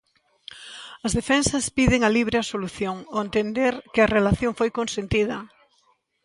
[1.05, 5.37] As defensas piden a libre absolución ao entender que a relación foi consentida.